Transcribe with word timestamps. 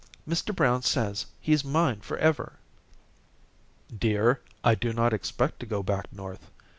Mr. 0.27 0.49
Brown 0.55 0.81
says 0.81 1.27
he's 1.39 1.63
mine 1.63 1.99
forever." 2.01 2.53
"Dear, 3.95 4.41
I 4.63 4.73
do 4.73 4.93
not 4.93 5.13
expect 5.13 5.59
to 5.59 5.67
go 5.67 5.83
back 5.83 6.11
North. 6.11 6.49